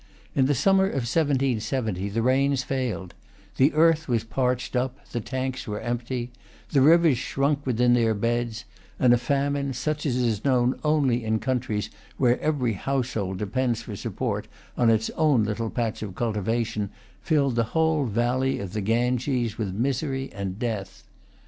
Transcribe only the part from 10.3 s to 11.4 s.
known only in